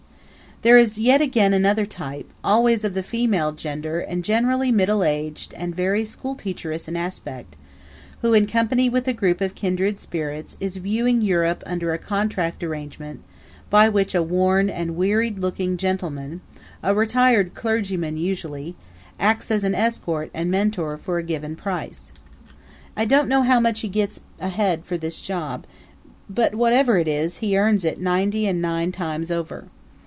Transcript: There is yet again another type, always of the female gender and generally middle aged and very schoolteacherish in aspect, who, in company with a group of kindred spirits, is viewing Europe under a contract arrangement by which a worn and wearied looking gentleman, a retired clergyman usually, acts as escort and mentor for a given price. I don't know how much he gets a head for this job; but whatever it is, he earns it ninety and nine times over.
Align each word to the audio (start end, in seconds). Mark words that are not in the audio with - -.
There 0.63 0.77
is 0.77 0.99
yet 0.99 1.21
again 1.21 1.53
another 1.53 1.87
type, 1.87 2.31
always 2.43 2.83
of 2.83 2.93
the 2.93 3.01
female 3.01 3.51
gender 3.51 3.99
and 3.99 4.23
generally 4.23 4.71
middle 4.71 5.03
aged 5.03 5.55
and 5.55 5.73
very 5.75 6.03
schoolteacherish 6.05 6.87
in 6.87 6.95
aspect, 6.95 7.55
who, 8.21 8.35
in 8.35 8.45
company 8.45 8.87
with 8.87 9.07
a 9.07 9.11
group 9.13 9.41
of 9.41 9.55
kindred 9.55 9.99
spirits, 9.99 10.57
is 10.59 10.77
viewing 10.77 11.23
Europe 11.23 11.63
under 11.65 11.91
a 11.93 11.97
contract 11.97 12.63
arrangement 12.63 13.23
by 13.71 13.89
which 13.89 14.13
a 14.13 14.21
worn 14.21 14.69
and 14.69 14.95
wearied 14.95 15.39
looking 15.39 15.77
gentleman, 15.77 16.41
a 16.83 16.93
retired 16.93 17.55
clergyman 17.55 18.15
usually, 18.15 18.75
acts 19.19 19.49
as 19.49 19.63
escort 19.63 20.29
and 20.31 20.51
mentor 20.51 20.95
for 20.95 21.17
a 21.17 21.23
given 21.23 21.55
price. 21.55 22.13
I 22.95 23.05
don't 23.05 23.27
know 23.29 23.41
how 23.41 23.59
much 23.59 23.79
he 23.79 23.87
gets 23.89 24.21
a 24.39 24.49
head 24.49 24.85
for 24.85 24.95
this 24.95 25.19
job; 25.19 25.65
but 26.29 26.53
whatever 26.53 26.99
it 26.99 27.07
is, 27.07 27.37
he 27.39 27.57
earns 27.57 27.83
it 27.83 27.99
ninety 27.99 28.45
and 28.45 28.61
nine 28.61 28.91
times 28.91 29.31
over. 29.31 29.65